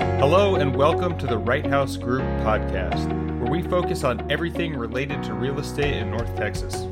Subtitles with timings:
[0.00, 3.06] Hello, and welcome to the Right House Group podcast,
[3.38, 6.86] where we focus on everything related to real estate in North Texas.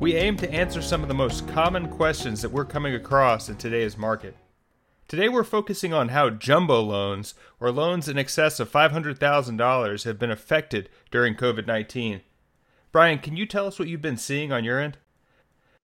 [0.00, 3.56] We aim to answer some of the most common questions that we're coming across in
[3.56, 4.38] today's market.
[5.06, 10.30] Today, we're focusing on how jumbo loans, or loans in excess of $500,000, have been
[10.30, 12.22] affected during COVID 19.
[12.90, 14.96] Brian, can you tell us what you've been seeing on your end?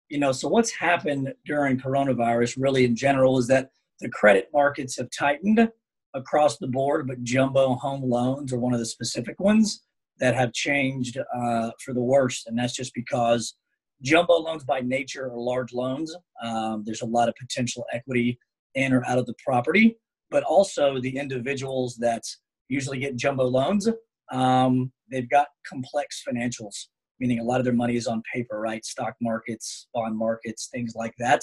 [0.08, 4.96] You know, so what's happened during coronavirus, really in general, is that the credit markets
[4.96, 5.70] have tightened
[6.14, 9.82] across the board, but jumbo home loans are one of the specific ones
[10.18, 12.46] that have changed uh, for the worst.
[12.46, 13.56] And that's just because
[14.02, 16.14] jumbo loans by nature are large loans.
[16.42, 18.38] Um, there's a lot of potential equity
[18.74, 19.96] in or out of the property,
[20.30, 22.22] but also the individuals that
[22.68, 23.88] usually get jumbo loans,
[24.30, 26.86] um, they've got complex financials,
[27.20, 28.84] meaning a lot of their money is on paper, right?
[28.84, 31.42] Stock markets, bond markets, things like that.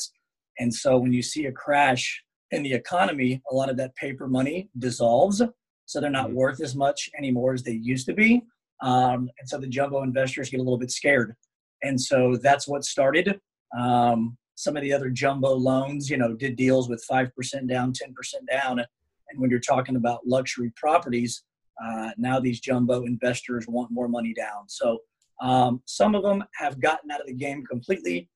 [0.57, 4.27] And so when you see a crash in the economy, a lot of that paper
[4.27, 5.41] money dissolves.
[5.85, 6.35] So they're not mm-hmm.
[6.35, 8.43] worth as much anymore as they used to be.
[8.81, 11.35] Um, and so the jumbo investors get a little bit scared.
[11.83, 13.39] And so that's what started.
[13.77, 17.31] Um, some of the other jumbo loans, you know, did deals with 5%
[17.67, 18.13] down, 10%
[18.49, 18.79] down.
[18.79, 21.43] And when you're talking about luxury properties,
[21.83, 24.67] uh, now these jumbo investors want more money down.
[24.67, 24.99] So
[25.41, 28.29] um, some of them have gotten out of the game completely.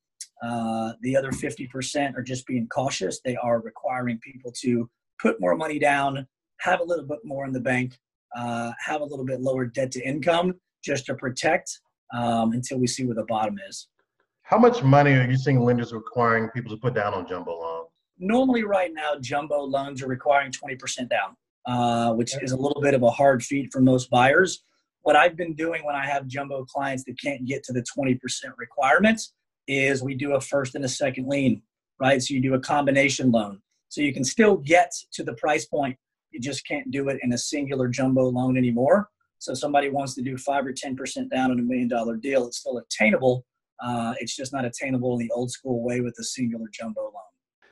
[0.44, 3.22] Uh, the other 50% are just being cautious.
[3.23, 4.89] They are requiring people to
[5.22, 6.27] put more money down,
[6.59, 7.97] have a little bit more in the bank,
[8.35, 11.80] uh, have a little bit lower debt to income just to protect
[12.13, 13.88] um, until we see where the bottom is.
[14.41, 17.89] How much money are you seeing lenders requiring people to put down on jumbo loans?
[18.19, 21.35] Normally, right now, jumbo loans are requiring 20% down,
[21.66, 24.63] uh, which is a little bit of a hard feat for most buyers.
[25.03, 28.19] What I've been doing when I have jumbo clients that can't get to the 20%
[28.57, 29.33] requirements
[29.67, 31.61] is we do a first and a second lien,
[32.00, 32.22] right?
[32.22, 33.61] So you do a combination loan.
[33.89, 35.97] So you can still get to the price point.
[36.31, 39.09] You just can't do it in a singular jumbo loan anymore.
[39.38, 42.47] So somebody wants to do five or 10% down on a million dollar deal.
[42.47, 43.46] It's still attainable.
[43.84, 47.13] Uh, it's just not attainable in the old school way with a singular jumbo loan.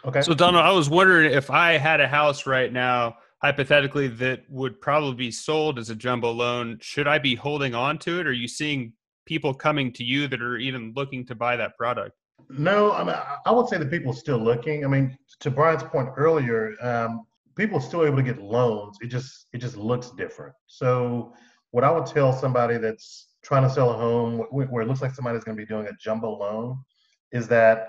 [0.05, 0.21] Okay.
[0.21, 4.81] So Donald, I was wondering if I had a house right now, hypothetically, that would
[4.81, 8.27] probably be sold as a jumbo loan, should I be holding on to it?
[8.27, 8.93] Or are you seeing
[9.25, 12.15] people coming to you that are even looking to buy that product?
[12.49, 13.15] No, I mean,
[13.45, 14.83] I would say that people are still looking.
[14.83, 18.97] I mean, to Brian's point earlier, um, people are still able to get loans.
[19.01, 20.55] It just it just looks different.
[20.67, 21.33] So,
[21.71, 25.13] what I would tell somebody that's trying to sell a home where it looks like
[25.13, 26.77] somebody's going to be doing a jumbo loan
[27.31, 27.87] is that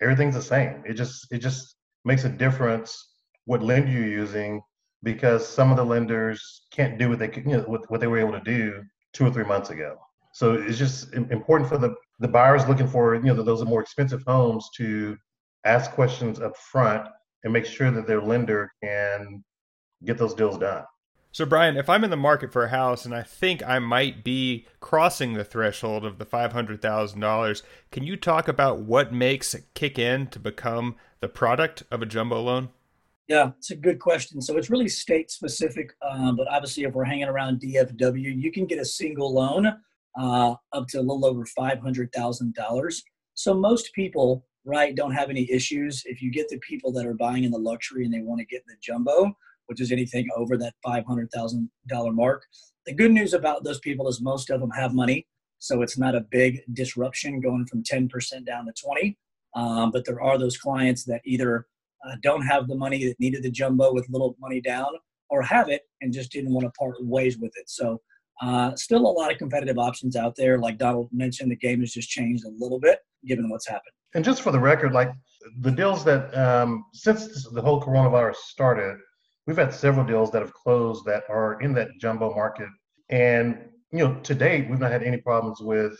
[0.00, 0.82] everything's the same.
[0.86, 3.14] It just it just makes a difference
[3.44, 4.60] what lender you're using
[5.02, 8.18] because some of the lenders can't do what they you know what, what they were
[8.18, 8.82] able to do
[9.12, 9.96] two or three months ago.
[10.36, 13.80] So it's just important for the, the buyers looking for, you know, those are more
[13.80, 15.16] expensive homes to
[15.64, 17.08] ask questions up front
[17.42, 19.42] and make sure that their lender can
[20.04, 20.84] get those deals done.
[21.32, 24.24] So, Brian, if I'm in the market for a house and I think I might
[24.24, 29.98] be crossing the threshold of the $500,000, can you talk about what makes it kick
[29.98, 32.68] in to become the product of a jumbo loan?
[33.26, 34.42] Yeah, it's a good question.
[34.42, 38.66] So it's really state specific, um, but obviously, if we're hanging around DFW, you can
[38.66, 39.80] get a single loan
[40.18, 43.02] uh, up to a little over $500,000.
[43.34, 46.02] So most people, right, don't have any issues.
[46.06, 48.46] If you get the people that are buying in the luxury and they want to
[48.46, 51.68] get the jumbo, which is anything over that $500,000
[52.14, 52.44] mark,
[52.86, 55.26] the good news about those people is most of them have money.
[55.58, 58.10] So it's not a big disruption going from 10%
[58.46, 59.18] down to 20.
[59.54, 61.66] Um, but there are those clients that either
[62.06, 64.92] uh, don't have the money that needed the jumbo with little money down
[65.28, 67.68] or have it and just didn't want to part ways with it.
[67.68, 68.00] So
[68.40, 70.58] uh, still a lot of competitive options out there.
[70.58, 73.92] Like Donald mentioned, the game has just changed a little bit given what's happened.
[74.14, 75.10] And just for the record, like
[75.60, 78.98] the deals that um, since the whole coronavirus started,
[79.46, 82.68] we've had several deals that have closed that are in that jumbo market.
[83.10, 83.58] And
[83.92, 85.98] you know, to date, we've not had any problems with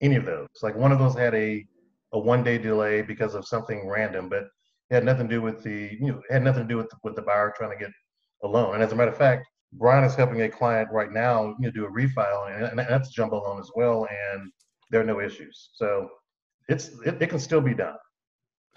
[0.00, 0.48] any of those.
[0.62, 1.66] Like one of those had a
[2.12, 4.44] a one day delay because of something random, but
[4.90, 6.96] it had nothing to do with the you know had nothing to do with the,
[7.02, 7.92] with the buyer trying to get
[8.42, 8.74] a loan.
[8.74, 11.70] And as a matter of fact, Brian is helping a client right now, you know,
[11.70, 14.50] do a refi, and that's jumbo loan as well, and
[14.90, 15.70] there are no issues.
[15.74, 16.08] So
[16.68, 17.96] it's it, it can still be done.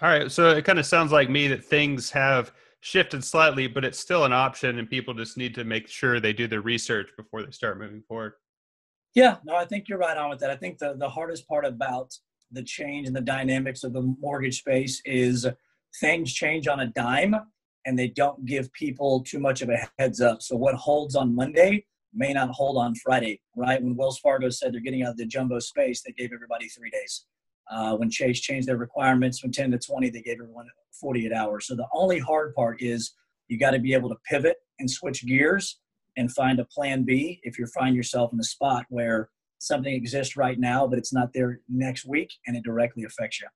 [0.00, 3.84] All right, so it kind of sounds like me that things have shifted slightly, but
[3.84, 7.10] it's still an option, and people just need to make sure they do their research
[7.16, 8.34] before they start moving forward.
[9.14, 10.50] Yeah, no, I think you're right on with that.
[10.50, 12.12] I think the the hardest part about
[12.50, 15.46] the change and the dynamics of the mortgage space is
[16.00, 17.36] things change on a dime
[17.88, 20.42] and they don't give people too much of a heads up.
[20.42, 23.82] So what holds on Monday may not hold on Friday, right?
[23.82, 26.90] When Wells Fargo said they're getting out of the jumbo space, they gave everybody three
[26.90, 27.24] days.
[27.70, 30.66] Uh, when Chase changed their requirements from 10 to 20, they gave everyone
[31.00, 31.66] 48 hours.
[31.66, 33.14] So the only hard part is
[33.48, 35.78] you got to be able to pivot and switch gears
[36.18, 39.30] and find a plan B if you find yourself in a spot where
[39.60, 43.48] something exists right now, but it's not there next week and it directly affects you.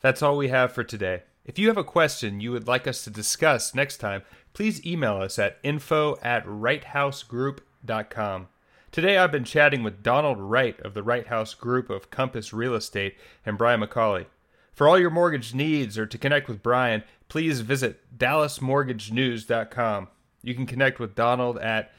[0.00, 1.24] That's all we have for today.
[1.44, 4.22] If you have a question you would like us to discuss next time,
[4.52, 8.48] please email us at info at righthouseGroup.com.
[8.92, 12.74] Today I've been chatting with Donald Wright of the Wright House Group of Compass Real
[12.74, 13.16] Estate
[13.46, 14.26] and Brian McCauley.
[14.72, 20.08] For all your mortgage needs or to connect with Brian, please visit dallasmortgagenews.com.
[20.42, 21.92] You can connect with Donald at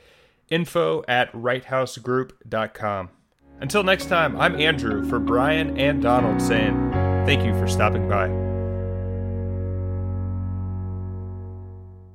[0.50, 3.10] info at righthouseGroup.com.
[3.60, 6.92] Until next time, I'm Andrew for Brian and Donald saying
[7.26, 8.51] thank you for stopping by.